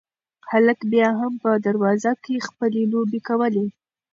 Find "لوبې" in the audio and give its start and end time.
2.91-3.19